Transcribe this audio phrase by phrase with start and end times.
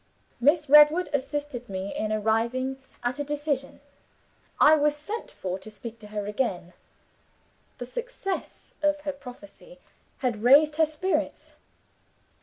[0.39, 3.81] Miss Redwood assisted me in arriving at a decision.
[4.59, 6.73] I was sent for to speak to her again.
[7.77, 9.77] The success of her prophecy
[10.17, 11.53] had raised her spirits.